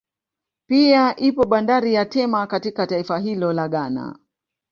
[0.67, 4.19] Pia ipo bandari ya Tema katika taifa hilo la Ghana